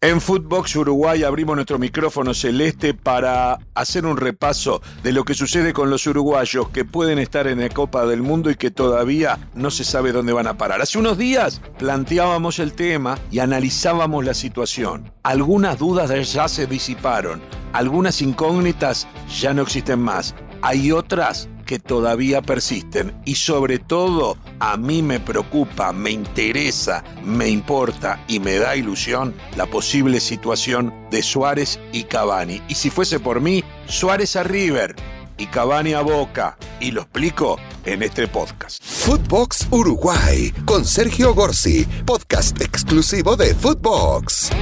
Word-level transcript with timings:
En 0.00 0.20
Footbox 0.20 0.76
Uruguay 0.76 1.24
abrimos 1.24 1.56
nuestro 1.56 1.76
micrófono 1.76 2.32
celeste 2.32 2.94
para 2.94 3.58
hacer 3.74 4.06
un 4.06 4.16
repaso 4.16 4.80
de 5.02 5.10
lo 5.10 5.24
que 5.24 5.34
sucede 5.34 5.72
con 5.72 5.90
los 5.90 6.06
uruguayos 6.06 6.68
que 6.68 6.84
pueden 6.84 7.18
estar 7.18 7.48
en 7.48 7.58
la 7.58 7.68
Copa 7.68 8.06
del 8.06 8.22
Mundo 8.22 8.48
y 8.48 8.54
que 8.54 8.70
todavía 8.70 9.50
no 9.54 9.72
se 9.72 9.82
sabe 9.82 10.12
dónde 10.12 10.32
van 10.32 10.46
a 10.46 10.56
parar. 10.56 10.80
Hace 10.80 11.00
unos 11.00 11.18
días 11.18 11.60
planteábamos 11.78 12.60
el 12.60 12.74
tema 12.74 13.18
y 13.32 13.40
analizábamos 13.40 14.24
la 14.24 14.34
situación. 14.34 15.12
Algunas 15.24 15.78
dudas 15.78 16.32
ya 16.32 16.46
se 16.46 16.68
disiparon, 16.68 17.40
algunas 17.72 18.22
incógnitas 18.22 19.08
ya 19.40 19.52
no 19.52 19.62
existen 19.62 19.98
más. 19.98 20.32
Hay 20.62 20.92
otras 20.92 21.48
que 21.68 21.78
todavía 21.78 22.40
persisten 22.40 23.14
y 23.26 23.34
sobre 23.34 23.78
todo 23.78 24.38
a 24.58 24.78
mí 24.78 25.02
me 25.02 25.20
preocupa, 25.20 25.92
me 25.92 26.10
interesa, 26.10 27.04
me 27.22 27.50
importa 27.50 28.24
y 28.26 28.40
me 28.40 28.54
da 28.54 28.74
ilusión 28.74 29.34
la 29.54 29.66
posible 29.66 30.18
situación 30.18 30.94
de 31.10 31.22
Suárez 31.22 31.78
y 31.92 32.04
Cavani. 32.04 32.62
Y 32.68 32.74
si 32.74 32.88
fuese 32.88 33.20
por 33.20 33.42
mí, 33.42 33.62
Suárez 33.86 34.34
a 34.36 34.44
River 34.44 34.96
y 35.36 35.44
Cavani 35.46 35.92
a 35.92 36.00
Boca. 36.00 36.56
Y 36.80 36.90
lo 36.90 37.02
explico 37.02 37.58
en 37.84 38.02
este 38.02 38.26
podcast. 38.28 38.82
Footbox 38.82 39.68
Uruguay 39.70 40.50
con 40.64 40.86
Sergio 40.86 41.34
Gorsi, 41.34 41.84
podcast 42.06 42.58
exclusivo 42.62 43.36
de 43.36 43.54
Footbox. 43.54 44.52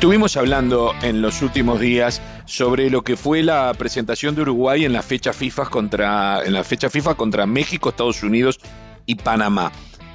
Estuvimos 0.00 0.38
hablando 0.38 0.94
en 1.02 1.20
los 1.20 1.42
últimos 1.42 1.78
días 1.78 2.22
sobre 2.46 2.88
lo 2.88 3.02
que 3.02 3.18
fue 3.18 3.42
la 3.42 3.74
presentación 3.74 4.34
de 4.34 4.40
Uruguay 4.40 4.86
en 4.86 4.94
la 4.94 5.02
fecha 5.02 5.34
FIFA 5.34 5.66
contra, 5.66 6.42
en 6.42 6.64
FIFA 6.64 7.16
contra 7.16 7.44
México, 7.44 7.90
Estados 7.90 8.22
Unidos 8.22 8.60
y 9.04 9.16
Panamá. 9.16 9.70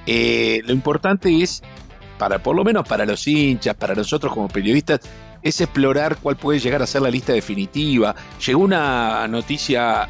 Eh, 0.08 0.64
lo 0.66 0.74
importante 0.74 1.40
es, 1.44 1.62
para 2.18 2.42
por 2.42 2.56
lo 2.56 2.64
menos 2.64 2.88
para 2.88 3.06
los 3.06 3.28
hinchas, 3.28 3.76
para 3.76 3.94
nosotros 3.94 4.34
como 4.34 4.48
periodistas, 4.48 5.02
es 5.44 5.62
explorar 5.62 6.18
cuál 6.18 6.36
puede 6.36 6.58
llegar 6.58 6.82
a 6.82 6.88
ser 6.88 7.04
la 7.04 7.12
lista 7.12 7.34
definitiva. 7.34 8.16
Llegó 8.44 8.64
una 8.64 9.28
noticia 9.28 10.06
eh, 10.06 10.08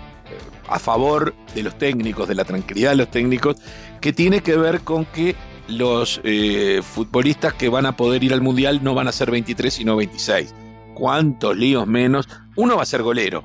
a 0.69 0.79
favor 0.79 1.35
de 1.53 1.63
los 1.63 1.77
técnicos, 1.77 2.29
de 2.29 2.35
la 2.35 2.45
tranquilidad 2.45 2.91
de 2.91 2.95
los 2.95 3.11
técnicos, 3.11 3.57
que 3.99 4.13
tiene 4.13 4.39
que 4.39 4.55
ver 4.55 4.79
con 4.85 5.03
que 5.03 5.35
los 5.67 6.21
eh, 6.23 6.81
futbolistas 6.83 7.53
que 7.53 7.69
van 7.69 7.85
a 7.85 7.95
poder 7.95 8.23
ir 8.23 8.33
al 8.33 8.41
Mundial 8.41 8.83
no 8.83 8.93
van 8.93 9.07
a 9.07 9.11
ser 9.11 9.31
23 9.31 9.73
sino 9.73 9.95
26. 9.95 10.53
¿Cuántos 10.93 11.55
líos 11.55 11.87
menos? 11.87 12.27
Uno 12.55 12.77
va 12.77 12.83
a 12.83 12.85
ser 12.85 13.03
golero 13.03 13.43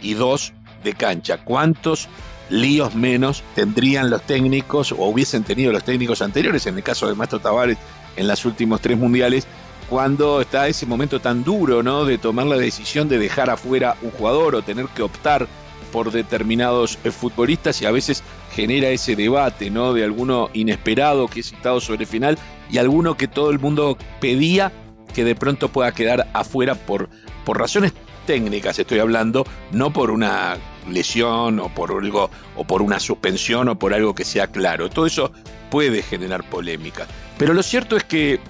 y 0.00 0.14
dos 0.14 0.52
de 0.84 0.94
cancha. 0.94 1.44
¿Cuántos 1.44 2.08
líos 2.50 2.94
menos 2.94 3.42
tendrían 3.54 4.10
los 4.10 4.22
técnicos 4.22 4.92
o 4.92 5.06
hubiesen 5.06 5.44
tenido 5.44 5.72
los 5.72 5.84
técnicos 5.84 6.20
anteriores, 6.22 6.66
en 6.66 6.76
el 6.76 6.82
caso 6.82 7.08
de 7.08 7.14
Maestro 7.14 7.40
Tavares 7.40 7.78
en 8.16 8.28
los 8.28 8.44
últimos 8.44 8.80
tres 8.80 8.98
mundiales, 8.98 9.46
cuando 9.88 10.40
está 10.40 10.68
ese 10.68 10.86
momento 10.86 11.20
tan 11.20 11.44
duro, 11.44 11.82
¿no? 11.82 12.04
De 12.04 12.18
tomar 12.18 12.46
la 12.46 12.56
decisión 12.56 13.08
de 13.08 13.18
dejar 13.18 13.50
afuera 13.50 13.96
un 14.02 14.10
jugador 14.10 14.54
o 14.54 14.62
tener 14.62 14.86
que 14.86 15.02
optar 15.02 15.48
por 15.82 16.12
determinados 16.12 16.98
eh, 17.04 17.10
futbolistas 17.10 17.80
y 17.82 17.86
a 17.86 17.90
veces 17.90 18.22
genera 18.52 18.88
ese 18.88 19.16
debate, 19.16 19.70
¿no? 19.70 19.92
De 19.92 20.04
alguno 20.04 20.50
inesperado 20.52 21.28
que 21.28 21.40
es 21.40 21.50
citado 21.50 21.80
sobre 21.80 22.02
el 22.02 22.06
final 22.06 22.38
y 22.70 22.78
alguno 22.78 23.16
que 23.16 23.28
todo 23.28 23.50
el 23.50 23.58
mundo 23.58 23.96
pedía 24.20 24.72
que 25.14 25.24
de 25.24 25.34
pronto 25.34 25.68
pueda 25.68 25.92
quedar 25.92 26.28
afuera 26.32 26.74
por, 26.74 27.08
por 27.44 27.58
razones 27.58 27.92
técnicas, 28.26 28.78
estoy 28.78 28.98
hablando, 28.98 29.44
no 29.72 29.92
por 29.92 30.10
una 30.10 30.56
lesión 30.88 31.60
o 31.60 31.68
por 31.68 31.92
algo 31.92 32.30
o 32.56 32.64
por 32.64 32.82
una 32.82 32.98
suspensión 32.98 33.68
o 33.68 33.78
por 33.78 33.94
algo 33.94 34.14
que 34.14 34.24
sea 34.24 34.46
claro. 34.46 34.88
Todo 34.88 35.06
eso 35.06 35.32
puede 35.70 36.02
generar 36.02 36.48
polémica. 36.48 37.06
Pero 37.38 37.54
lo 37.54 37.62
cierto 37.62 37.96
es 37.96 38.04
que 38.04 38.40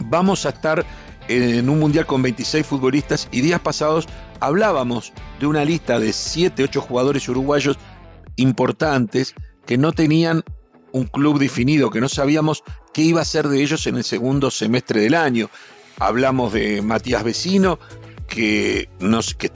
vamos 0.00 0.46
a 0.46 0.50
estar 0.50 0.84
en 1.28 1.68
un 1.68 1.78
mundial 1.78 2.06
con 2.06 2.22
26 2.22 2.66
futbolistas 2.66 3.28
y 3.32 3.40
días 3.40 3.60
pasados 3.60 4.06
hablábamos 4.40 5.12
de 5.40 5.46
una 5.46 5.64
lista 5.64 5.98
de 5.98 6.12
7, 6.12 6.64
8 6.64 6.80
jugadores 6.80 7.28
uruguayos 7.28 7.78
importantes 8.36 9.34
que 9.66 9.78
no 9.78 9.92
tenían 9.92 10.44
un 10.92 11.04
club 11.04 11.38
definido, 11.38 11.90
que 11.90 12.00
no 12.00 12.08
sabíamos 12.08 12.62
qué 12.92 13.02
iba 13.02 13.20
a 13.20 13.24
ser 13.24 13.48
de 13.48 13.62
ellos 13.62 13.86
en 13.86 13.96
el 13.96 14.04
segundo 14.04 14.50
semestre 14.50 15.00
del 15.00 15.14
año. 15.14 15.50
Hablamos 15.98 16.52
de 16.52 16.80
Matías 16.82 17.24
Vecino, 17.24 17.78
que, 18.28 18.88
nos, 19.00 19.34
que, 19.34 19.50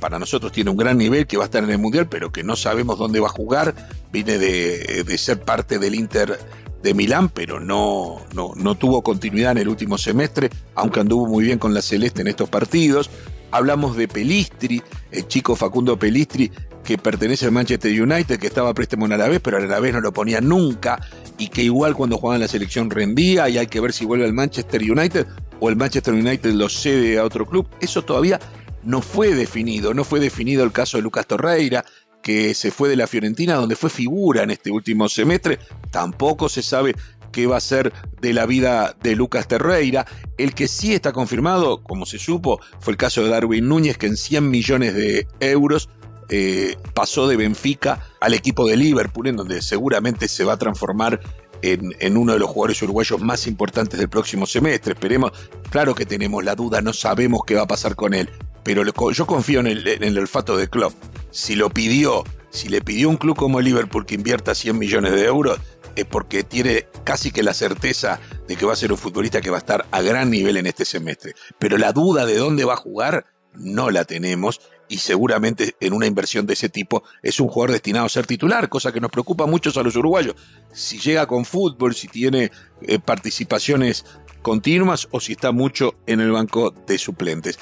para 0.00 0.18
nosotros 0.18 0.52
tiene 0.52 0.70
un 0.70 0.76
gran 0.76 0.98
nivel, 0.98 1.26
que 1.26 1.36
va 1.36 1.44
a 1.44 1.46
estar 1.46 1.64
en 1.64 1.70
el 1.70 1.78
Mundial, 1.78 2.08
pero 2.08 2.32
que 2.32 2.42
no 2.42 2.56
sabemos 2.56 2.98
dónde 2.98 3.20
va 3.20 3.26
a 3.28 3.30
jugar. 3.30 3.74
Viene 4.12 4.38
de 4.38 5.18
ser 5.18 5.40
parte 5.40 5.78
del 5.78 5.94
Inter 5.94 6.38
de 6.84 6.92
Milán, 6.92 7.30
pero 7.30 7.58
no, 7.58 8.20
no, 8.34 8.52
no, 8.56 8.74
tuvo 8.74 9.02
continuidad 9.02 9.52
en 9.52 9.58
el 9.58 9.68
último 9.68 9.96
semestre, 9.96 10.50
aunque 10.74 11.00
anduvo 11.00 11.26
muy 11.26 11.42
bien 11.42 11.58
con 11.58 11.72
la 11.72 11.80
Celeste 11.80 12.20
en 12.20 12.28
estos 12.28 12.50
partidos. 12.50 13.10
Hablamos 13.50 13.96
de 13.96 14.06
Pelistri, 14.06 14.82
el 15.10 15.26
chico 15.26 15.56
Facundo 15.56 15.98
Pelistri, 15.98 16.52
que 16.84 16.98
pertenece 16.98 17.46
al 17.46 17.52
Manchester 17.52 18.02
United, 18.02 18.38
que 18.38 18.46
estaba 18.46 18.74
préstamo 18.74 19.06
en 19.06 19.16
vez, 19.18 19.40
pero 19.42 19.56
a 19.56 19.80
vez 19.80 19.94
no 19.94 20.00
lo 20.02 20.12
ponía 20.12 20.42
nunca, 20.42 21.00
y 21.38 21.48
que 21.48 21.62
igual 21.62 21.94
cuando 21.94 22.18
jugaba 22.18 22.36
en 22.36 22.42
la 22.42 22.48
selección 22.48 22.90
rendía, 22.90 23.48
y 23.48 23.56
hay 23.56 23.66
que 23.66 23.80
ver 23.80 23.94
si 23.94 24.04
vuelve 24.04 24.26
al 24.26 24.34
Manchester 24.34 24.82
United 24.82 25.26
o 25.60 25.70
el 25.70 25.76
Manchester 25.76 26.12
United 26.12 26.52
lo 26.52 26.68
cede 26.68 27.18
a 27.18 27.24
otro 27.24 27.46
club. 27.46 27.66
Eso 27.80 28.02
todavía 28.02 28.38
no 28.82 29.00
fue 29.00 29.34
definido, 29.34 29.94
no 29.94 30.04
fue 30.04 30.20
definido 30.20 30.64
el 30.64 30.72
caso 30.72 30.98
de 30.98 31.02
Lucas 31.02 31.26
Torreira, 31.26 31.84
que 32.24 32.54
se 32.54 32.70
fue 32.70 32.88
de 32.88 32.96
la 32.96 33.06
Fiorentina, 33.06 33.54
donde 33.54 33.76
fue 33.76 33.90
figura 33.90 34.42
en 34.42 34.50
este 34.50 34.70
último 34.70 35.08
semestre. 35.10 35.58
Tampoco 35.90 36.48
se 36.48 36.62
sabe 36.62 36.96
qué 37.30 37.46
va 37.46 37.58
a 37.58 37.60
ser 37.60 37.92
de 38.22 38.32
la 38.32 38.46
vida 38.46 38.96
de 39.02 39.14
Lucas 39.14 39.46
Terreira. 39.46 40.06
El 40.38 40.54
que 40.54 40.66
sí 40.66 40.94
está 40.94 41.12
confirmado, 41.12 41.82
como 41.82 42.06
se 42.06 42.18
supo, 42.18 42.60
fue 42.80 42.92
el 42.92 42.96
caso 42.96 43.22
de 43.22 43.28
Darwin 43.28 43.68
Núñez, 43.68 43.98
que 43.98 44.06
en 44.06 44.16
100 44.16 44.50
millones 44.50 44.94
de 44.94 45.28
euros 45.38 45.90
eh, 46.30 46.76
pasó 46.94 47.28
de 47.28 47.36
Benfica 47.36 48.00
al 48.22 48.32
equipo 48.32 48.66
de 48.66 48.78
Liverpool, 48.78 49.28
en 49.28 49.36
donde 49.36 49.60
seguramente 49.60 50.26
se 50.26 50.44
va 50.44 50.54
a 50.54 50.58
transformar 50.58 51.20
en, 51.60 51.92
en, 52.00 52.16
uno 52.16 52.32
de 52.32 52.38
los 52.38 52.48
jugadores 52.48 52.80
uruguayos 52.80 53.20
más 53.20 53.46
importantes 53.46 54.00
del 54.00 54.08
próximo 54.08 54.46
semestre. 54.46 54.94
Esperemos, 54.94 55.32
claro 55.70 55.94
que 55.94 56.06
tenemos 56.06 56.42
la 56.42 56.54
duda, 56.54 56.80
no 56.80 56.94
sabemos 56.94 57.42
qué 57.46 57.54
va 57.54 57.62
a 57.62 57.66
pasar 57.66 57.94
con 57.94 58.14
él, 58.14 58.30
pero 58.64 58.82
yo 59.12 59.26
confío 59.26 59.60
en 59.60 59.66
el, 59.68 60.18
olfato 60.18 60.56
de 60.56 60.68
Klopp. 60.68 60.94
Si 61.30 61.54
lo 61.54 61.70
pidió, 61.70 62.24
si 62.50 62.68
le 62.68 62.80
pidió 62.80 63.08
un 63.10 63.16
club 63.16 63.36
como 63.36 63.60
Liverpool 63.60 64.06
que 64.06 64.14
invierta 64.14 64.54
100 64.54 64.78
millones 64.78 65.12
de 65.12 65.26
euros, 65.26 65.60
es 65.94 66.06
porque 66.06 66.42
tiene 66.42 66.86
casi 67.04 67.30
que 67.30 67.42
la 67.42 67.54
certeza 67.54 68.18
de 68.48 68.56
que 68.56 68.66
va 68.66 68.72
a 68.72 68.76
ser 68.76 68.90
un 68.90 68.98
futbolista 68.98 69.40
que 69.40 69.50
va 69.50 69.58
a 69.58 69.60
estar 69.60 69.86
a 69.90 70.02
gran 70.02 70.30
nivel 70.30 70.56
en 70.56 70.66
este 70.66 70.84
semestre. 70.84 71.34
Pero 71.58 71.78
la 71.78 71.92
duda 71.92 72.26
de 72.26 72.36
dónde 72.36 72.64
va 72.64 72.72
a 72.72 72.78
jugar 72.78 73.26
no 73.54 73.90
la 73.90 74.04
tenemos 74.04 74.60
y 74.88 74.98
seguramente 74.98 75.76
en 75.80 75.92
una 75.92 76.06
inversión 76.06 76.46
de 76.46 76.54
ese 76.54 76.68
tipo 76.68 77.04
es 77.22 77.40
un 77.40 77.48
jugador 77.48 77.72
destinado 77.72 78.06
a 78.06 78.08
ser 78.08 78.26
titular, 78.26 78.68
cosa 78.68 78.92
que 78.92 79.00
nos 79.00 79.10
preocupa 79.10 79.46
mucho 79.46 79.78
a 79.78 79.82
los 79.82 79.96
uruguayos. 79.96 80.34
Si 80.72 80.98
llega 80.98 81.26
con 81.26 81.44
fútbol, 81.44 81.94
si 81.94 82.08
tiene 82.08 82.50
eh, 82.82 82.98
participaciones 82.98 84.04
continuas 84.42 85.08
o 85.10 85.20
si 85.20 85.32
está 85.32 85.52
mucho 85.52 85.94
en 86.06 86.20
el 86.20 86.30
banco 86.30 86.70
de 86.86 86.98
suplentes. 86.98 87.58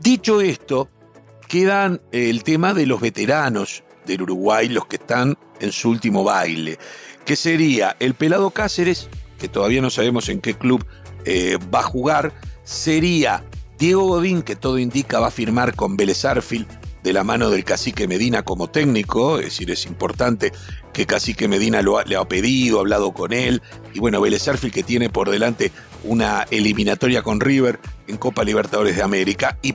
Dicho 0.00 0.40
esto, 0.40 0.88
quedan 1.48 2.00
el 2.12 2.42
tema 2.44 2.74
de 2.74 2.86
los 2.86 3.00
veteranos 3.00 3.82
del 4.06 4.22
Uruguay, 4.22 4.68
los 4.68 4.86
que 4.86 4.96
están 4.96 5.36
en 5.60 5.72
su 5.72 5.90
último 5.90 6.24
baile 6.24 6.78
que 7.28 7.36
sería 7.36 7.94
el 8.00 8.14
pelado 8.14 8.48
Cáceres, 8.52 9.06
que 9.38 9.48
todavía 9.48 9.82
no 9.82 9.90
sabemos 9.90 10.30
en 10.30 10.40
qué 10.40 10.54
club 10.54 10.86
eh, 11.26 11.58
va 11.74 11.80
a 11.80 11.82
jugar, 11.82 12.32
sería 12.64 13.44
Diego 13.78 14.06
Godín, 14.06 14.40
que 14.40 14.56
todo 14.56 14.78
indica 14.78 15.20
va 15.20 15.26
a 15.26 15.30
firmar 15.30 15.76
con 15.76 15.98
Vélez 15.98 16.24
de 17.02 17.12
la 17.12 17.24
mano 17.24 17.50
del 17.50 17.64
cacique 17.64 18.08
Medina 18.08 18.42
como 18.42 18.68
técnico, 18.68 19.38
es 19.38 19.46
decir, 19.46 19.70
es 19.70 19.86
importante 19.86 20.52
que 20.92 21.06
cacique 21.06 21.48
Medina 21.48 21.82
lo 21.82 22.02
le 22.02 22.16
ha 22.16 22.24
pedido, 22.26 22.78
ha 22.78 22.80
hablado 22.80 23.12
con 23.12 23.32
él, 23.32 23.62
y 23.94 24.00
bueno, 24.00 24.20
Vélez 24.20 24.48
que 24.72 24.82
tiene 24.82 25.10
por 25.10 25.30
delante 25.30 25.72
una 26.04 26.46
eliminatoria 26.50 27.22
con 27.22 27.40
River 27.40 27.78
en 28.06 28.16
Copa 28.16 28.44
Libertadores 28.44 28.96
de 28.96 29.02
América, 29.02 29.58
y 29.62 29.74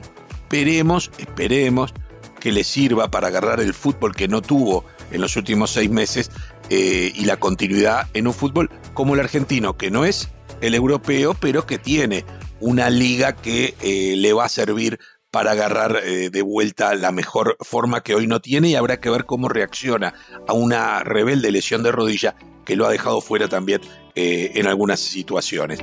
esperemos, 0.54 1.10
esperemos 1.18 1.94
que 2.40 2.52
le 2.52 2.62
sirva 2.62 3.10
para 3.10 3.28
agarrar 3.28 3.60
el 3.60 3.72
fútbol 3.72 4.14
que 4.14 4.28
no 4.28 4.42
tuvo 4.42 4.84
en 5.10 5.20
los 5.20 5.36
últimos 5.36 5.70
seis 5.70 5.90
meses 5.90 6.30
eh, 6.68 7.10
y 7.14 7.24
la 7.24 7.38
continuidad 7.38 8.08
en 8.12 8.26
un 8.26 8.34
fútbol 8.34 8.70
como 8.92 9.14
el 9.14 9.20
argentino, 9.20 9.76
que 9.76 9.90
no 9.90 10.04
es 10.04 10.28
el 10.60 10.74
europeo, 10.74 11.34
pero 11.34 11.66
que 11.66 11.78
tiene 11.78 12.24
una 12.60 12.90
liga 12.90 13.34
que 13.34 13.74
eh, 13.80 14.14
le 14.16 14.32
va 14.32 14.44
a 14.44 14.48
servir 14.48 14.98
para 15.34 15.50
agarrar 15.50 16.00
eh, 16.04 16.30
de 16.30 16.42
vuelta 16.42 16.94
la 16.94 17.10
mejor 17.10 17.56
forma 17.58 18.04
que 18.04 18.14
hoy 18.14 18.28
no 18.28 18.40
tiene 18.40 18.68
y 18.68 18.76
habrá 18.76 19.00
que 19.00 19.10
ver 19.10 19.24
cómo 19.24 19.48
reacciona 19.48 20.14
a 20.46 20.52
una 20.52 21.02
rebelde 21.02 21.50
lesión 21.50 21.82
de 21.82 21.90
rodilla 21.90 22.36
que 22.64 22.76
lo 22.76 22.86
ha 22.86 22.90
dejado 22.90 23.20
fuera 23.20 23.48
también 23.48 23.80
en 24.14 24.68
algunas 24.68 25.00
situaciones. 25.00 25.80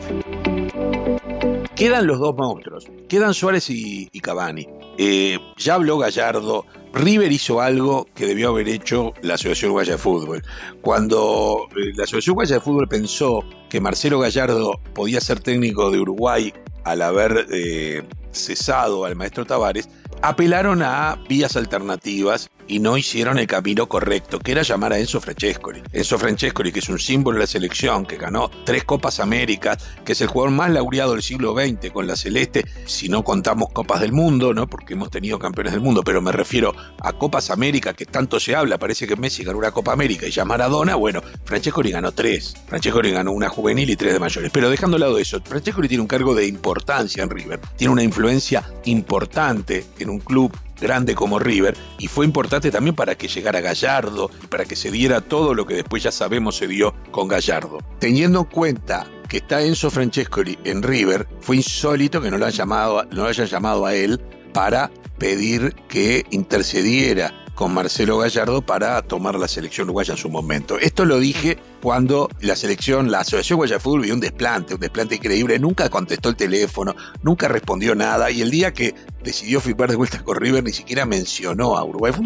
quedan 1.75 2.07
los 2.07 2.19
dos 2.19 2.33
monstruos, 2.37 2.87
quedan 3.09 3.33
Suárez 3.33 3.69
y, 3.69 4.07
Cavani. 4.21 4.67
Eh, 4.97 5.37
ya 5.57 5.73
habló 5.73 5.97
Gallardo, 5.97 6.65
River 6.93 7.31
hizo 7.31 7.59
algo 7.59 8.05
que 8.13 8.27
debió 8.27 8.49
haber 8.49 8.69
hecho 8.69 9.13
la 9.21 9.33
Asociación 9.33 9.71
Uruguaya 9.71 9.93
de 9.93 9.97
Fútbol. 9.97 10.43
Cuando 10.81 11.67
eh, 11.71 11.91
la 11.95 12.03
Asociación 12.03 12.33
Uruguaya 12.33 12.55
de 12.55 12.61
Fútbol 12.61 12.87
pensó 12.87 13.43
que 13.69 13.81
Marcelo 13.81 14.19
Gallardo 14.19 14.79
podía 14.93 15.19
ser 15.19 15.39
técnico 15.39 15.89
de 15.91 15.99
Uruguay 15.99 16.53
al 16.83 17.01
haber 17.01 17.47
eh, 17.51 18.03
cesado 18.31 19.05
al 19.05 19.15
maestro 19.15 19.45
Tavares, 19.45 19.89
apelaron 20.21 20.81
a 20.83 21.17
vías 21.27 21.55
alternativas 21.55 22.49
y 22.67 22.79
no 22.79 22.97
hicieron 22.97 23.37
el 23.37 23.47
camino 23.47 23.87
correcto, 23.87 24.39
que 24.39 24.51
era 24.51 24.61
llamar 24.61 24.93
a 24.93 24.99
Enzo 24.99 25.21
Francescoli. 25.21 25.81
Enzo 25.91 26.17
Francescoli, 26.17 26.71
que 26.71 26.79
es 26.79 26.89
un 26.89 26.99
símbolo 26.99 27.37
de 27.37 27.43
la 27.43 27.47
selección, 27.47 28.05
que 28.05 28.17
ganó 28.17 28.49
tres 28.65 28.83
Copas 28.83 29.19
Américas, 29.19 29.77
que 30.05 30.13
es 30.13 30.21
el 30.21 30.27
jugador 30.27 30.51
más 30.51 30.71
laureado 30.71 31.13
del 31.13 31.21
siglo 31.21 31.53
XX 31.53 31.91
con 31.91 32.07
la 32.07 32.15
Celeste, 32.15 32.65
si 32.85 33.09
no 33.09 33.23
contamos 33.23 33.69
Copas 33.71 34.01
del 34.01 34.11
Mundo, 34.11 34.53
¿no? 34.53 34.67
porque 34.67 34.93
hemos 34.93 35.09
tenido 35.09 35.39
campeones 35.39 35.73
del 35.73 35.81
mundo, 35.81 36.03
pero 36.03 36.21
me 36.21 36.31
refiero 36.31 36.73
a 36.99 37.13
Copas 37.13 37.49
América, 37.51 37.93
que 37.93 38.05
tanto 38.05 38.39
se 38.39 38.55
habla, 38.55 38.77
parece 38.77 39.07
que 39.07 39.15
Messi 39.15 39.43
ganó 39.43 39.59
una 39.59 39.71
Copa 39.71 39.93
América 39.93 40.25
y 40.25 40.31
ya 40.31 40.45
Maradona, 40.45 40.95
bueno, 40.95 41.21
Francescoli 41.45 41.91
ganó 41.91 42.11
tres. 42.11 42.55
Francescoli 42.67 43.11
ganó 43.11 43.31
una 43.31 43.49
juvenil 43.49 43.89
y 43.89 43.95
tres 43.95 44.13
de 44.13 44.19
mayores. 44.19 44.51
Pero 44.53 44.69
dejando 44.69 44.97
de 44.97 45.01
lado 45.01 45.17
eso, 45.17 45.41
Francescoli 45.43 45.87
tiene 45.87 46.01
un 46.01 46.07
cargo 46.07 46.33
de 46.33 46.47
importancia 46.47 47.23
en 47.23 47.29
River, 47.29 47.59
tiene 47.75 47.93
una 47.93 48.03
influencia 48.03 48.63
importante 48.85 49.85
en 49.99 50.09
un 50.09 50.19
club 50.19 50.51
grande 50.81 51.15
como 51.15 51.39
River 51.39 51.77
y 51.97 52.07
fue 52.07 52.25
importante 52.25 52.71
también 52.71 52.95
para 52.95 53.15
que 53.15 53.29
llegara 53.29 53.61
Gallardo 53.61 54.29
y 54.43 54.47
para 54.47 54.65
que 54.65 54.75
se 54.75 54.91
diera 54.91 55.21
todo 55.21 55.53
lo 55.53 55.65
que 55.65 55.75
después 55.75 56.03
ya 56.03 56.11
sabemos 56.11 56.57
se 56.57 56.67
dio 56.67 56.93
con 57.11 57.29
Gallardo. 57.29 57.77
Teniendo 57.99 58.39
en 58.39 58.45
cuenta 58.45 59.07
que 59.29 59.37
está 59.37 59.61
Enzo 59.61 59.89
Francescoli 59.89 60.57
en 60.65 60.83
River, 60.83 61.27
fue 61.39 61.55
insólito 61.55 62.21
que 62.21 62.29
no 62.29 62.37
lo, 62.37 62.45
hayan 62.45 62.57
llamado, 62.57 63.03
no 63.11 63.23
lo 63.23 63.29
hayan 63.29 63.47
llamado 63.47 63.85
a 63.85 63.95
él 63.95 64.19
para 64.53 64.91
pedir 65.17 65.73
que 65.87 66.25
intercediera 66.31 67.33
con 67.55 67.73
Marcelo 67.73 68.17
Gallardo 68.17 68.61
para 68.61 69.01
tomar 69.03 69.35
la 69.35 69.47
selección 69.47 69.85
uruguaya 69.85 70.13
en 70.13 70.17
su 70.17 70.29
momento. 70.29 70.79
Esto 70.79 71.05
lo 71.05 71.19
dije 71.19 71.57
cuando 71.81 72.29
la 72.41 72.55
selección, 72.55 73.11
la 73.11 73.21
Asociación 73.21 73.57
Uruguaya 73.57 73.75
de 73.75 73.79
Fútbol 73.79 74.01
vio 74.01 74.13
un 74.13 74.19
desplante, 74.19 74.75
un 74.75 74.79
desplante 74.79 75.15
increíble, 75.15 75.57
nunca 75.59 75.89
contestó 75.89 76.29
el 76.29 76.35
teléfono, 76.35 76.95
nunca 77.23 77.47
respondió 77.47 77.95
nada 77.95 78.29
y 78.29 78.41
el 78.41 78.51
día 78.51 78.71
que 78.71 78.93
decidió 79.23 79.59
firmar 79.59 79.89
de 79.89 79.95
vuelta 79.95 80.23
con 80.23 80.37
River 80.37 80.63
ni 80.63 80.73
siquiera 80.73 81.05
mencionó 81.05 81.77
a 81.77 81.83
Uruguay. 81.83 82.13
Fue, 82.13 82.23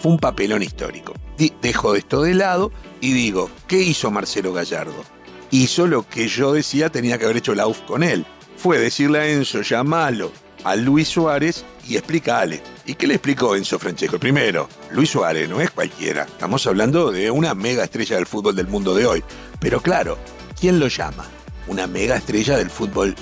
fue 0.00 0.12
un 0.12 0.18
papelón 0.18 0.62
histórico. 0.62 1.12
Dejo 1.60 1.94
esto 1.94 2.22
de 2.22 2.34
lado 2.34 2.72
y 3.00 3.12
digo, 3.12 3.50
¿qué 3.68 3.80
hizo 3.80 4.10
Marcelo 4.10 4.52
Gallardo? 4.52 5.04
Hizo 5.50 5.86
lo 5.86 6.08
que 6.08 6.26
yo 6.26 6.52
decía 6.52 6.90
tenía 6.90 7.18
que 7.18 7.24
haber 7.24 7.36
hecho 7.36 7.54
la 7.54 7.66
UF 7.66 7.82
con 7.82 8.02
él. 8.02 8.24
Fue 8.56 8.78
decirle 8.78 9.18
a 9.18 9.28
Enzo, 9.28 9.60
llamalo, 9.60 10.32
a 10.64 10.76
Luis 10.76 11.08
Suárez 11.08 11.64
y 11.86 11.96
explícale. 11.96 12.62
¿Y 12.86 12.94
qué 12.94 13.06
le 13.06 13.14
explicó 13.14 13.54
Enzo 13.54 13.78
Francesco? 13.78 14.18
Primero, 14.18 14.68
Luis 14.90 15.10
Suárez 15.10 15.48
no 15.48 15.60
es 15.60 15.70
cualquiera. 15.70 16.24
Estamos 16.24 16.66
hablando 16.66 17.12
de 17.12 17.30
una 17.30 17.54
mega 17.54 17.84
estrella 17.84 18.16
del 18.16 18.26
fútbol 18.26 18.56
del 18.56 18.66
mundo 18.66 18.94
de 18.94 19.06
hoy. 19.06 19.22
Pero 19.60 19.80
claro, 19.80 20.18
¿quién 20.58 20.80
lo 20.80 20.88
llama? 20.88 21.24
Una 21.66 21.86
mega 21.86 22.16
estrella 22.16 22.56
del 22.56 22.70
fútbol, 22.70 23.14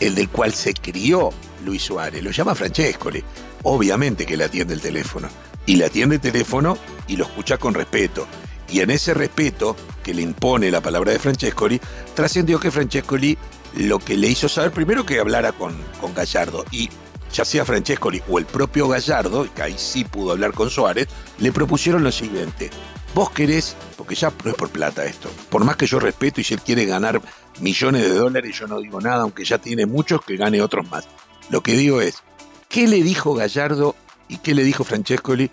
el 0.00 0.14
del 0.14 0.28
cual 0.28 0.52
se 0.52 0.74
crió 0.74 1.30
Luis 1.64 1.82
Suárez. 1.82 2.22
Lo 2.22 2.30
llama 2.30 2.54
Francescoli. 2.54 3.22
Obviamente 3.62 4.26
que 4.26 4.36
le 4.36 4.44
atiende 4.44 4.74
el 4.74 4.80
teléfono. 4.80 5.28
Y 5.66 5.76
le 5.76 5.86
atiende 5.86 6.16
el 6.16 6.20
teléfono 6.20 6.78
y 7.06 7.16
lo 7.16 7.24
escucha 7.24 7.58
con 7.58 7.74
respeto. 7.74 8.26
Y 8.68 8.80
en 8.80 8.90
ese 8.90 9.14
respeto 9.14 9.76
que 10.02 10.14
le 10.14 10.22
impone 10.22 10.70
la 10.70 10.80
palabra 10.80 11.12
de 11.12 11.18
Francescoli, 11.18 11.80
trascendió 12.14 12.58
que 12.58 12.70
Francescoli 12.70 13.36
lo 13.76 13.98
que 13.98 14.16
le 14.16 14.28
hizo 14.28 14.48
saber 14.48 14.72
primero 14.72 15.04
que 15.04 15.20
hablara 15.20 15.52
con, 15.52 15.76
con 16.00 16.14
Gallardo 16.14 16.64
y 16.70 16.88
ya 17.32 17.44
sea 17.44 17.64
Francescoli 17.64 18.22
o 18.28 18.38
el 18.38 18.46
propio 18.46 18.88
Gallardo, 18.88 19.46
que 19.54 19.62
ahí 19.62 19.74
sí 19.76 20.04
pudo 20.04 20.32
hablar 20.32 20.52
con 20.52 20.70
Suárez, 20.70 21.08
le 21.38 21.52
propusieron 21.52 22.02
lo 22.02 22.12
siguiente. 22.12 22.70
Vos 23.14 23.30
querés, 23.30 23.76
porque 23.96 24.14
ya 24.14 24.32
no 24.44 24.50
es 24.50 24.56
por 24.56 24.70
plata 24.70 25.04
esto, 25.04 25.30
por 25.50 25.64
más 25.64 25.76
que 25.76 25.86
yo 25.86 25.98
respeto 25.98 26.40
y 26.40 26.44
si 26.44 26.54
él 26.54 26.60
quiere 26.60 26.84
ganar 26.84 27.20
millones 27.60 28.02
de 28.02 28.14
dólares, 28.14 28.58
yo 28.58 28.66
no 28.66 28.80
digo 28.80 29.00
nada, 29.00 29.22
aunque 29.22 29.44
ya 29.44 29.58
tiene 29.58 29.86
muchos, 29.86 30.22
que 30.24 30.36
gane 30.36 30.60
otros 30.60 30.88
más. 30.90 31.08
Lo 31.50 31.62
que 31.62 31.72
digo 31.72 32.00
es, 32.00 32.22
¿qué 32.68 32.86
le 32.86 33.02
dijo 33.02 33.34
Gallardo 33.34 33.94
y 34.28 34.38
qué 34.38 34.54
le 34.54 34.64
dijo 34.64 34.84
Francescoli 34.84 35.50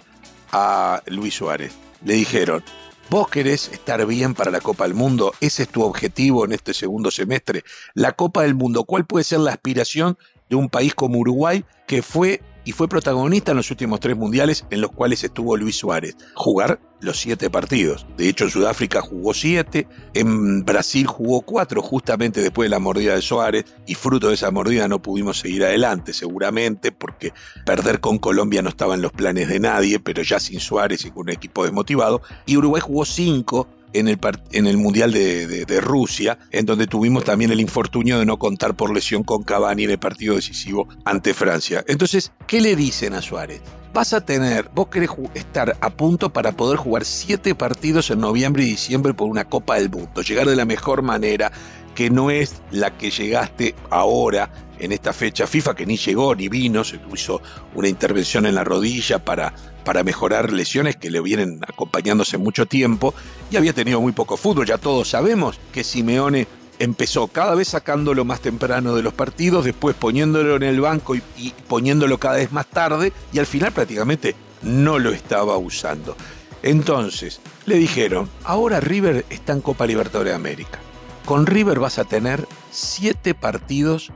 a 0.51 1.01
Luis 1.07 1.35
Suárez? 1.35 1.73
Le 2.03 2.15
dijeron, 2.15 2.63
Vos 3.09 3.27
querés 3.27 3.69
estar 3.69 4.05
bien 4.05 4.33
para 4.33 4.49
la 4.49 4.59
Copa 4.59 4.85
del 4.85 4.95
Mundo, 4.95 5.33
ese 5.39 5.63
es 5.63 5.69
tu 5.69 5.83
objetivo 5.83 6.45
en 6.45 6.53
este 6.53 6.73
segundo 6.73 7.11
semestre. 7.11 7.63
La 7.93 8.13
Copa 8.13 8.41
del 8.41 8.55
Mundo, 8.55 8.85
¿cuál 8.85 9.05
puede 9.05 9.23
ser 9.23 9.39
la 9.39 9.51
aspiración 9.51 10.17
de 10.49 10.55
un 10.55 10.69
país 10.69 10.95
como 10.95 11.19
Uruguay 11.19 11.63
que 11.85 12.01
fue 12.01 12.41
y 12.65 12.71
fue 12.71 12.87
protagonista 12.87 13.51
en 13.51 13.57
los 13.57 13.71
últimos 13.71 13.99
tres 13.99 14.17
mundiales 14.17 14.65
en 14.69 14.81
los 14.81 14.91
cuales 14.91 15.23
estuvo 15.23 15.57
Luis 15.57 15.77
Suárez. 15.77 16.15
Jugar 16.35 16.79
los 17.01 17.19
siete 17.19 17.49
partidos. 17.49 18.05
De 18.17 18.29
hecho, 18.29 18.45
en 18.45 18.49
Sudáfrica 18.49 19.01
jugó 19.01 19.33
siete, 19.33 19.87
en 20.13 20.63
Brasil 20.63 21.05
jugó 21.05 21.41
cuatro, 21.41 21.81
justamente 21.81 22.41
después 22.41 22.67
de 22.67 22.69
la 22.69 22.79
mordida 22.79 23.15
de 23.15 23.21
Suárez, 23.21 23.65
y 23.85 23.95
fruto 23.95 24.29
de 24.29 24.35
esa 24.35 24.51
mordida 24.51 24.87
no 24.87 25.01
pudimos 25.01 25.39
seguir 25.39 25.65
adelante, 25.65 26.13
seguramente, 26.13 26.91
porque 26.91 27.33
perder 27.65 27.99
con 27.99 28.19
Colombia 28.19 28.61
no 28.61 28.69
estaba 28.69 28.95
en 28.95 29.01
los 29.01 29.11
planes 29.11 29.49
de 29.49 29.59
nadie, 29.59 29.99
pero 29.99 30.23
ya 30.23 30.39
sin 30.39 30.59
Suárez 30.59 31.05
y 31.05 31.11
con 31.11 31.23
un 31.23 31.29
equipo 31.31 31.65
desmotivado. 31.65 32.21
Y 32.45 32.55
Uruguay 32.55 32.81
jugó 32.81 33.05
cinco 33.05 33.67
en 33.93 34.07
el, 34.07 34.19
en 34.51 34.67
el 34.67 34.77
Mundial 34.77 35.11
de, 35.11 35.81
Rusia, 35.81 36.37
en 36.51 36.65
donde 36.65 36.87
tuvimos 36.87 37.23
también 37.23 37.51
el 37.51 37.59
infortunio 37.59 38.19
de 38.19 38.25
no 38.25 38.37
contar 38.37 38.75
por 38.75 38.93
lesión 38.93 39.23
con 39.23 39.43
Cavani 39.43 39.83
en 39.85 39.91
el 39.91 39.99
partido 39.99 40.35
decisivo 40.35 40.87
ante 41.05 41.33
Francia. 41.33 41.83
Entonces, 41.87 42.31
¿qué 42.47 42.61
le 42.61 42.75
dicen 42.75 43.13
a 43.13 43.21
Suárez? 43.21 43.61
Vas 43.93 44.13
a 44.13 44.21
tener, 44.21 44.69
vos 44.73 44.87
querés 44.87 45.11
estar 45.35 45.77
a 45.79 45.89
punto 45.91 46.33
para 46.33 46.53
poder 46.53 46.77
jugar 46.77 47.05
siete 47.05 47.53
partidos 47.53 48.09
en 48.09 48.19
noviembre 48.19 48.63
y 48.63 48.67
diciembre 48.67 49.13
por 49.13 49.29
una 49.29 49.45
Copa 49.45 49.75
del 49.75 49.89
Mundo, 49.89 50.21
llegar 50.21 50.47
de 50.47 50.55
la 50.55 50.65
mejor 50.65 51.03
manera, 51.03 51.51
que 51.95 52.09
no 52.09 52.31
es 52.31 52.61
la 52.71 52.97
que 52.97 53.11
llegaste 53.11 53.75
ahora 53.89 54.49
en 54.79 54.91
esta 54.91 55.13
fecha 55.13 55.47
FIFA, 55.47 55.75
que 55.75 55.85
ni 55.85 55.97
llegó 55.97 56.35
ni 56.35 56.49
vino, 56.49 56.83
se 56.83 56.99
hizo 57.13 57.41
una 57.73 57.87
intervención 57.87 58.45
en 58.45 58.55
la 58.55 58.63
rodilla 58.63 59.23
para, 59.23 59.53
para 59.85 60.03
mejorar 60.03 60.51
lesiones 60.51 60.95
que 60.95 61.11
le 61.11 61.21
vienen 61.21 61.59
acompañándose 61.67 62.37
mucho 62.37 62.65
tiempo 62.65 63.13
y 63.51 63.57
había 63.57 63.73
tenido 63.73 64.01
muy 64.01 64.11
poco 64.11 64.35
fútbol. 64.35 64.65
Ya 64.65 64.77
todos 64.77 65.09
sabemos 65.09 65.59
que 65.71 65.83
Simeone 65.83 66.47
empezó 66.79 67.27
cada 67.27 67.55
vez 67.55 67.69
sacándolo 67.69 68.25
más 68.25 68.41
temprano 68.41 68.95
de 68.95 69.03
los 69.03 69.13
partidos, 69.13 69.63
después 69.63 69.95
poniéndolo 69.95 70.55
en 70.55 70.63
el 70.63 70.81
banco 70.81 71.15
y, 71.15 71.21
y 71.37 71.53
poniéndolo 71.67 72.17
cada 72.17 72.37
vez 72.37 72.51
más 72.51 72.65
tarde 72.67 73.13
y 73.31 73.39
al 73.39 73.45
final 73.45 73.71
prácticamente 73.71 74.35
no 74.63 74.99
lo 74.99 75.11
estaba 75.11 75.57
usando. 75.57 76.17
Entonces, 76.63 77.41
le 77.65 77.75
dijeron, 77.75 78.29
ahora 78.43 78.79
River 78.79 79.25
está 79.29 79.53
en 79.53 79.61
Copa 79.61 79.85
Libertadores 79.85 80.31
de 80.31 80.35
América. 80.35 80.79
Con 81.25 81.45
River 81.45 81.79
vas 81.79 81.99
a 81.99 82.03
tener 82.03 82.45
siete 82.69 83.33
partidos 83.33 84.11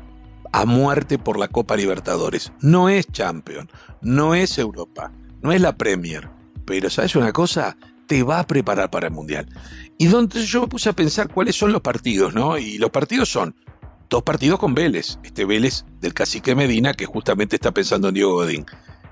a 0.52 0.66
muerte 0.66 1.18
por 1.18 1.40
la 1.40 1.48
Copa 1.48 1.78
Libertadores. 1.78 2.52
No 2.62 2.90
es 2.90 3.08
Champion, 3.08 3.70
no 4.02 4.36
es 4.36 4.58
Europa, 4.58 5.12
no 5.42 5.52
es 5.52 5.62
la 5.62 5.78
Premier. 5.78 6.30
Pero 6.66 6.90
¿sabes 6.90 7.16
una 7.16 7.32
cosa? 7.32 7.78
Te 8.08 8.24
va 8.24 8.40
a 8.40 8.48
preparar 8.48 8.90
para 8.90 9.08
el 9.08 9.14
Mundial. 9.14 9.48
Y 9.98 10.08
donde 10.08 10.46
yo 10.46 10.62
me 10.62 10.68
puse 10.68 10.90
a 10.90 10.94
pensar 10.94 11.30
cuáles 11.30 11.56
son 11.56 11.72
los 11.72 11.82
partidos, 11.82 12.34
¿no? 12.34 12.58
Y 12.58 12.78
los 12.78 12.90
partidos 12.90 13.30
son 13.30 13.56
dos 14.10 14.24
partidos 14.24 14.60
con 14.60 14.74
Vélez. 14.74 15.18
Este 15.24 15.46
Vélez 15.46 15.86
del 16.02 16.14
cacique 16.14 16.56
Medina, 16.56 16.94
que 16.94 17.06
justamente 17.06 17.56
está 17.56 17.72
pensando 17.72 18.10
en 18.10 18.16
Diego 18.16 18.34
Godín. 18.34 18.66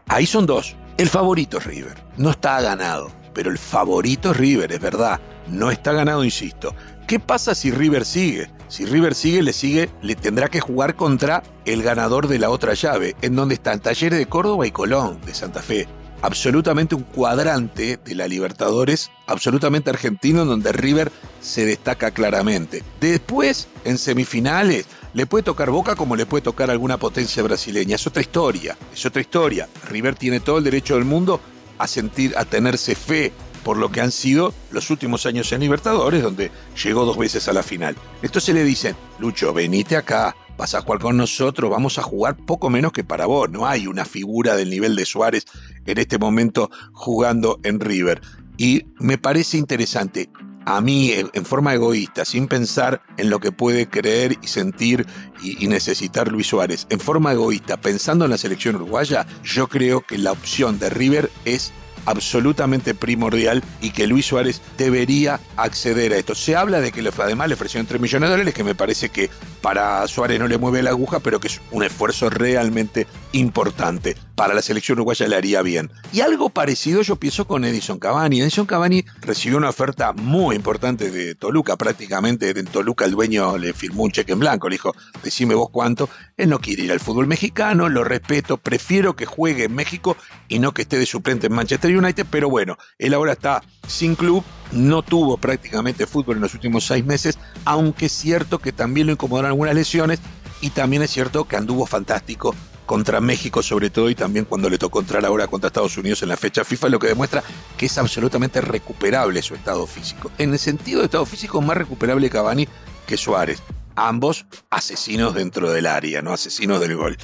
Ahí 0.08 0.25
son 0.25 0.46
dos. 0.46 0.75
El 0.98 1.10
favorito 1.10 1.58
es 1.58 1.65
River. 1.65 2.03
No 2.17 2.31
está 2.31 2.62
ganado, 2.62 3.12
pero 3.34 3.50
el 3.50 3.58
favorito 3.58 4.31
es 4.31 4.38
River, 4.38 4.72
es 4.72 4.79
verdad. 4.79 5.19
No 5.48 5.72
está 5.72 5.91
ganado, 5.91 6.24
insisto. 6.24 6.74
¿Qué 7.07 7.19
pasa 7.19 7.53
si 7.53 7.69
River 7.69 8.03
sigue? 8.03 8.50
Si 8.67 8.83
River 8.83 9.13
sigue, 9.13 9.43
le 9.43 9.53
sigue, 9.53 9.91
le 10.01 10.15
tendrá 10.15 10.47
que 10.47 10.59
jugar 10.59 10.95
contra 10.95 11.43
el 11.65 11.83
ganador 11.83 12.27
de 12.27 12.39
la 12.39 12.50
otra 12.50 12.74
llave, 12.74 13.15
en 13.21 13.35
donde 13.35 13.53
están 13.53 13.79
Talleres 13.79 14.17
de 14.17 14.25
Córdoba 14.25 14.65
y 14.65 14.71
Colón 14.71 15.21
de 15.24 15.35
Santa 15.35 15.62
Fe. 15.62 15.88
Absolutamente 16.24 16.95
un 16.95 17.03
cuadrante 17.03 18.00
de 18.03 18.15
la 18.15 18.27
Libertadores, 18.27 19.12
absolutamente 19.27 19.91
argentino, 19.91 20.41
en 20.41 20.47
donde 20.47 20.71
River 20.71 21.12
se 21.41 21.67
destaca 21.67 22.09
claramente. 22.09 22.81
Después, 23.00 23.67
en 23.83 24.00
semifinales, 24.00 24.88
le 25.13 25.27
puede 25.27 25.43
tocar 25.43 25.69
Boca 25.69 25.95
como 25.95 26.15
le 26.15 26.25
puede 26.25 26.41
tocar 26.41 26.71
alguna 26.71 26.97
potencia 26.97 27.43
brasileña. 27.43 27.97
Es 27.97 28.07
otra 28.07 28.24
historia, 28.24 28.75
es 28.91 29.05
otra 29.05 29.21
historia. 29.21 29.69
River 29.89 30.15
tiene 30.15 30.39
todo 30.39 30.57
el 30.57 30.63
derecho 30.63 30.95
del 30.95 31.05
mundo 31.05 31.39
a 31.77 31.85
sentir, 31.85 32.35
a 32.35 32.45
tenerse 32.45 32.95
fe 32.95 33.31
por 33.65 33.77
lo 33.77 33.91
que 33.91 34.00
han 34.00 34.12
sido 34.12 34.53
los 34.69 34.91
últimos 34.91 35.25
años 35.25 35.51
en 35.51 35.62
Libertadores, 35.62 36.22
donde 36.22 36.51
llegó 36.84 37.03
dos 37.03 37.17
veces 37.17 37.48
a 37.48 37.53
la 37.53 37.63
final. 37.63 37.95
Entonces 38.22 38.53
le 38.53 38.63
dicen, 38.63 38.95
Lucho, 39.17 39.53
venite 39.53 39.98
acá, 39.98 40.36
vas 40.55 40.75
a 40.75 40.81
jugar 40.81 41.00
con 41.00 41.17
nosotros, 41.17 41.72
vamos 41.72 41.98
a 41.98 42.03
jugar 42.03 42.38
poco 42.38 42.69
menos 42.69 42.91
que 42.91 43.03
para 43.03 43.25
vos. 43.25 43.50
No 43.50 43.65
hay 43.65 43.88
una 43.88 44.05
figura 44.05 44.55
del 44.55 44.69
nivel 44.69 44.95
de 44.95 45.03
Suárez 45.07 45.45
en 45.88 45.98
este 45.98 46.19
momento 46.19 46.69
jugando 46.93 47.60
en 47.63 47.79
River. 47.79 48.22
Y 48.55 48.86
me 49.00 49.17
parece 49.17 49.57
interesante. 49.57 50.29
a 50.67 50.81
mí 50.81 51.12
en, 51.12 51.45
forma 51.45 51.74
egoísta, 51.74 52.24
sin 52.25 52.48
pensar 52.48 53.01
en 53.17 53.31
lo 53.31 53.39
que 53.39 53.51
puede 53.51 53.88
creer 53.88 54.38
y 54.43 54.48
sentir 54.48 55.05
y, 55.41 55.63
y, 55.63 55.67
necesitar 55.67 56.31
Luis 56.31 56.48
Suárez, 56.48 56.88
en 56.89 57.00
forma 57.00 57.34
egoísta, 57.34 57.77
pensando 57.77 58.25
en 58.25 58.31
la 58.31 58.38
selección 58.39 58.75
uruguaya, 58.75 59.27
yo 59.43 59.67
creo 59.67 60.01
que 60.01 60.17
la 60.17 60.31
opción 60.31 60.79
de 60.79 60.89
River 60.89 61.29
es 61.45 61.72
absolutamente 62.05 62.93
primordial 62.93 63.63
y 63.81 63.91
que 63.91 64.07
Luis 64.07 64.25
Suárez 64.25 64.62
debería 64.77 65.39
acceder 65.57 66.13
a 66.13 66.17
esto. 66.17 66.35
Se 66.35 66.55
habla 66.55 66.81
de 66.81 66.91
que 66.91 67.07
además 67.17 67.47
le 67.47 67.55
ofrecieron 67.55 67.88
3 67.88 68.01
millones 68.01 68.29
de 68.29 68.31
dólares, 68.31 68.53
que 68.53 68.63
me 68.63 68.75
parece 68.75 69.09
que 69.09 69.29
para 69.62 70.07
Suárez 70.07 70.39
no 70.39 70.47
le 70.47 70.57
mueve 70.57 70.83
la 70.83 70.91
aguja, 70.91 71.19
pero 71.19 71.39
que 71.39 71.47
es 71.47 71.62
un 71.71 71.83
esfuerzo 71.83 72.29
realmente 72.29 73.07
importante. 73.31 74.15
Para 74.36 74.54
la 74.54 74.62
selección 74.62 74.98
uruguaya 74.98 75.27
le 75.27 75.36
haría 75.36 75.62
bien. 75.62 75.89
Y 76.12 76.20
algo 76.20 76.50
parecido 76.50 77.01
yo 77.01 77.15
pienso 77.15 77.48
con 77.48 77.63
Edison 77.63 78.00
Cavani. 78.00 78.42
Edison 78.42 78.65
Cavani 78.65 79.06
recibió 79.22 79.58
una 79.58 79.70
oferta 79.70 80.12
muy 80.12 80.58
importante 80.58 81.10
de 81.10 81.36
Toluca, 81.36 81.77
prácticamente 81.77 82.50
en 82.50 82.65
Toluca 82.65 83.06
el 83.06 83.12
dueño 83.12 83.58
le 83.58 83.74
firmó 83.74 84.04
un 84.04 84.12
cheque 84.12 84.34
en 84.34 84.39
blanco, 84.39 84.68
le 84.68 84.75
dijo, 84.75 84.94
decime 85.24 85.56
vos 85.56 85.70
cuánto. 85.72 86.10
Él 86.36 86.50
no 86.50 86.60
quiere 86.60 86.84
ir 86.84 86.92
al 86.92 87.00
fútbol 87.00 87.27
mexicano, 87.27 87.88
lo 87.88 88.04
respeto, 88.04 88.58
prefiero 88.58 89.15
que 89.15 89.25
juegue 89.25 89.65
en 89.65 89.75
México 89.75 90.18
y 90.50 90.60
no 90.60 90.74
que 90.74 90.82
esté 90.82 90.98
de 90.98 91.06
suplente 91.06 91.48
en 91.48 91.54
Manchester 91.54 91.96
United, 91.96 92.25
pero 92.30 92.50
bueno, 92.50 92.77
él 93.00 93.13
ahora 93.13 93.34
está 93.34 93.63
sin 93.88 94.15
club, 94.15 94.44
no 94.74 95.01
tuvo 95.01 95.38
prácticamente 95.38 96.06
fútbol 96.06 96.36
en 96.38 96.42
los 96.42 96.54
últimos 96.54 96.86
seis 96.86 97.06
meses, 97.06 97.39
aunque 97.63 98.08
es 98.08 98.12
cierto 98.12 98.60
que 98.60 98.74
también 98.74 99.08
lo 99.08 99.13
incomodaron 99.13 99.51
algunas 99.51 99.75
lesiones 99.75 100.20
y 100.60 100.72
también 100.72 101.04
es 101.04 101.12
cierto 101.12 101.46
que 101.46 101.56
anduvo 101.56 101.86
fantástico 101.86 102.54
contra 102.86 103.20
México 103.22 103.63
sobre 103.63 103.89
todo 103.89 104.10
y 104.10 104.15
también 104.15 104.46
cuando 104.46 104.70
le 104.70 104.77
tocó 104.77 105.00
entrar 105.00 105.25
ahora 105.25 105.48
contra 105.48 105.68
Estados 105.68 105.98
Unidos 105.98 106.22
en 106.24 106.30
la 106.30 106.38
fecha 106.38 106.63
FIFA, 106.63 106.89
lo 106.89 107.00
que 107.00 107.08
demuestra 107.08 107.44
que 107.77 107.88
es 107.88 107.98
absolutamente 107.98 108.62
recuperable 108.62 109.42
su 109.42 109.56
estado 109.56 109.86
físico. 109.88 110.32
En 110.38 110.54
el 110.54 110.60
sentido 110.60 111.00
de 111.00 111.06
estado 111.06 111.25
físico, 111.25 111.62
más 111.62 111.77
recuperable 111.77 112.30
Cavani 112.30 112.68
que 113.06 113.18
Suárez. 113.18 113.62
Ambos 113.96 114.46
asesinos 114.70 115.34
dentro 115.34 115.72
del 115.72 115.86
área, 115.86 116.22
no 116.22 116.34
asesinos 116.34 116.82
del 116.82 116.96
gol. 116.96 117.18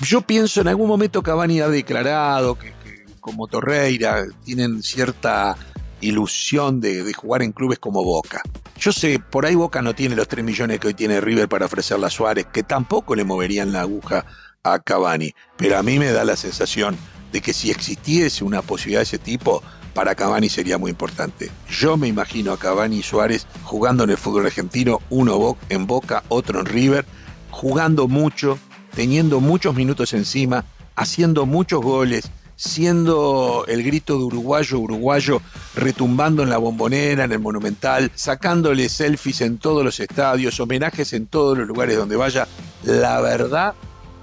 Yo 0.00 0.22
pienso 0.22 0.60
en 0.60 0.68
algún 0.68 0.88
momento 0.88 1.22
Cavani 1.22 1.60
ha 1.60 1.68
declarado 1.68 2.58
que 2.58 2.72
como 3.20 3.46
Torreira 3.46 4.24
tienen 4.44 4.82
cierta 4.82 5.56
ilusión 6.00 6.80
de, 6.80 7.12
jugar 7.12 7.42
en 7.42 7.52
clubes 7.52 7.78
como 7.78 8.04
Boca. 8.04 8.42
Yo 8.78 8.92
sé, 8.92 9.18
por 9.18 9.44
ahí 9.44 9.54
Boca 9.54 9.82
no 9.82 9.94
tiene 9.94 10.14
los 10.14 10.28
3 10.28 10.44
millones 10.44 10.78
que 10.78 10.88
hoy 10.88 10.94
tiene 10.94 11.20
River 11.20 11.48
para 11.48 11.66
ofrecerle 11.66 12.06
a 12.06 12.10
Suárez, 12.10 12.46
que 12.52 12.62
tampoco 12.62 13.16
le 13.16 13.24
moverían 13.24 13.72
la 13.72 13.80
aguja 13.82 14.24
a 14.72 14.78
Cavani, 14.80 15.34
pero 15.56 15.78
a 15.78 15.82
mí 15.82 15.98
me 15.98 16.12
da 16.12 16.24
la 16.24 16.36
sensación 16.36 16.96
de 17.32 17.40
que 17.40 17.52
si 17.52 17.70
existiese 17.70 18.44
una 18.44 18.62
posibilidad 18.62 19.00
de 19.00 19.04
ese 19.04 19.18
tipo, 19.18 19.62
para 19.94 20.14
Cavani 20.14 20.48
sería 20.48 20.78
muy 20.78 20.90
importante. 20.90 21.50
Yo 21.68 21.96
me 21.96 22.08
imagino 22.08 22.52
a 22.52 22.58
Cavani 22.58 22.98
y 22.98 23.02
Suárez 23.02 23.46
jugando 23.64 24.04
en 24.04 24.10
el 24.10 24.16
fútbol 24.16 24.46
argentino, 24.46 25.00
uno 25.10 25.56
en 25.68 25.86
Boca, 25.86 26.22
otro 26.28 26.60
en 26.60 26.66
River, 26.66 27.04
jugando 27.50 28.06
mucho, 28.06 28.58
teniendo 28.94 29.40
muchos 29.40 29.74
minutos 29.74 30.12
encima, 30.12 30.64
haciendo 30.94 31.46
muchos 31.46 31.80
goles, 31.80 32.30
siendo 32.58 33.64
el 33.68 33.84
grito 33.84 34.18
de 34.18 34.24
uruguayo, 34.24 34.78
uruguayo, 34.80 35.40
retumbando 35.74 36.42
en 36.42 36.50
la 36.50 36.58
bombonera, 36.58 37.24
en 37.24 37.32
el 37.32 37.38
monumental, 37.38 38.10
sacándole 38.14 38.88
selfies 38.88 39.40
en 39.40 39.58
todos 39.58 39.84
los 39.84 40.00
estadios, 40.00 40.58
homenajes 40.58 41.12
en 41.12 41.26
todos 41.26 41.56
los 41.56 41.68
lugares 41.68 41.96
donde 41.96 42.16
vaya. 42.16 42.48
La 42.82 43.20
verdad, 43.20 43.74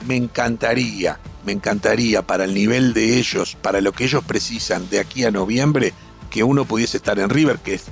me 0.06 0.16
encantaría, 0.16 1.20
me 1.46 1.52
encantaría 1.52 2.22
para 2.22 2.46
el 2.46 2.54
nivel 2.54 2.94
de 2.94 3.18
ellos, 3.18 3.58
para 3.62 3.82
lo 3.82 3.92
que 3.92 4.06
ellos 4.06 4.24
precisan 4.24 4.90
de 4.90 5.00
aquí 5.00 5.26
a 5.26 5.32
noviembre, 5.32 5.94
que 6.30 6.44
uno 6.44 6.66
pudiese 6.66 6.98
estar 6.98 7.20
en 7.20 7.30
River, 7.30 7.60
que 7.60 7.76
es 7.76 7.86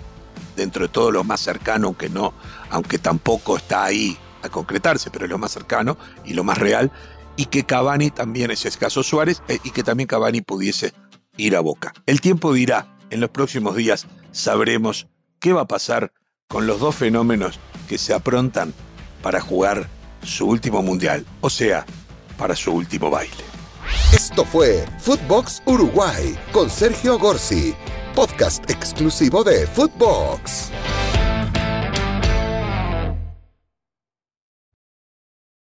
dentro 0.55 0.83
de 0.83 0.89
todo 0.89 1.11
lo 1.11 1.23
más 1.23 1.41
cercano, 1.41 1.87
aunque 1.87 2.09
no, 2.09 2.33
aunque 2.69 2.99
tampoco 2.99 3.57
está 3.57 3.85
ahí 3.85 4.17
a 4.41 4.49
concretarse, 4.49 5.09
pero 5.09 5.25
es 5.25 5.31
lo 5.31 5.37
más 5.37 5.51
cercano 5.51 5.97
y 6.25 6.33
lo 6.33 6.43
más 6.43 6.57
real, 6.57 6.91
y 7.35 7.45
que 7.45 7.63
Cavani 7.63 8.11
también 8.11 8.51
es 8.51 8.65
escaso 8.65 9.01
Suárez 9.01 9.41
eh, 9.47 9.59
y 9.63 9.71
que 9.71 9.83
también 9.83 10.07
Cavani 10.07 10.41
pudiese 10.41 10.93
ir 11.37 11.55
a 11.55 11.61
Boca. 11.61 11.93
El 12.05 12.21
tiempo 12.21 12.53
dirá, 12.53 12.95
en 13.09 13.19
los 13.19 13.29
próximos 13.29 13.75
días 13.75 14.07
sabremos 14.31 15.07
qué 15.39 15.53
va 15.53 15.61
a 15.61 15.67
pasar 15.67 16.13
con 16.47 16.67
los 16.67 16.79
dos 16.79 16.95
fenómenos 16.95 17.59
que 17.87 17.97
se 17.97 18.13
aprontan 18.13 18.73
para 19.21 19.41
jugar 19.41 19.87
su 20.23 20.47
último 20.47 20.81
mundial, 20.81 21.25
o 21.41 21.49
sea, 21.49 21.85
para 22.43 22.57
su 22.57 22.73
último 22.73 23.09
baile. 23.09 23.45
Esto 24.13 24.43
fue 24.43 24.85
Footbox 24.99 25.63
Uruguay 25.65 26.37
con 26.51 26.69
Sergio 26.69 27.17
Gorsi, 27.17 27.73
podcast 28.13 28.69
exclusivo 28.69 29.45
de 29.45 29.65
Footbox. 29.65 30.69